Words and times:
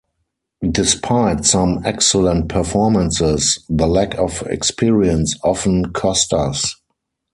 Despite 0.67 1.45
some 1.45 1.83
excellent 1.85 2.47
performances 2.49 3.59
the 3.69 3.85
lack 3.85 4.15
of 4.15 4.41
experience 4.47 5.35
often 5.43 5.93
cost 5.93 6.33
us. 6.33 6.75